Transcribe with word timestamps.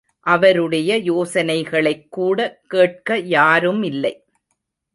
அவருடைய 0.25 0.97
யோசனைகளைக் 1.03 2.09
கூட 2.09 2.39
கேட்க 2.67 3.17
யாருமில்லை! 3.17 4.13